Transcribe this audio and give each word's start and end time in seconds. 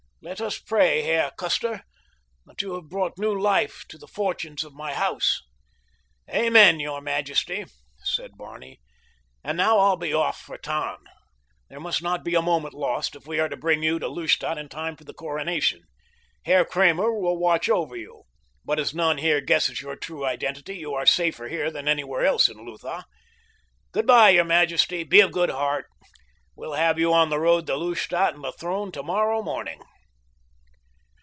Let 0.23 0.39
us 0.39 0.59
pray, 0.59 1.01
Herr 1.01 1.31
Custer, 1.35 1.81
that 2.45 2.61
you 2.61 2.75
have 2.75 2.89
brought 2.89 3.17
new 3.17 3.33
life 3.33 3.85
to 3.89 3.97
the 3.97 4.05
fortunes 4.05 4.63
of 4.63 4.71
my 4.71 4.93
house." 4.93 5.41
"Amen, 6.29 6.79
your 6.79 7.01
majesty," 7.01 7.65
said 8.03 8.37
Barney. 8.37 8.79
"And 9.43 9.57
now 9.57 9.79
I'll 9.79 9.97
be 9.97 10.13
off 10.13 10.39
for 10.39 10.59
Tann—there 10.59 11.79
must 11.79 12.03
not 12.03 12.23
be 12.23 12.35
a 12.35 12.41
moment 12.43 12.75
lost 12.75 13.15
if 13.15 13.25
we 13.25 13.39
are 13.39 13.49
to 13.49 13.57
bring 13.57 13.81
you 13.81 13.97
to 13.97 14.07
Lustadt 14.07 14.59
in 14.59 14.69
time 14.69 14.95
for 14.95 15.05
the 15.05 15.15
coronation. 15.15 15.85
Herr 16.45 16.65
Kramer 16.65 17.11
will 17.11 17.39
watch 17.39 17.67
over 17.67 17.95
you, 17.95 18.25
but 18.63 18.77
as 18.77 18.93
none 18.93 19.17
here 19.17 19.41
guesses 19.41 19.81
your 19.81 19.95
true 19.95 20.23
identity 20.23 20.75
you 20.77 20.93
are 20.93 21.07
safer 21.07 21.47
here 21.47 21.71
than 21.71 21.87
anywhere 21.87 22.23
else 22.23 22.47
in 22.47 22.57
Lutha. 22.63 23.05
Good 23.91 24.05
bye, 24.05 24.29
your 24.29 24.45
majesty. 24.45 25.01
Be 25.03 25.21
of 25.21 25.31
good 25.31 25.49
heart. 25.49 25.87
We'll 26.55 26.73
have 26.73 26.99
you 26.99 27.11
on 27.11 27.31
the 27.31 27.39
road 27.39 27.65
to 27.65 27.75
Lustadt 27.75 28.35
and 28.35 28.43
the 28.43 28.51
throne 28.51 28.91
tomorrow 28.91 29.41
morning." 29.41 29.81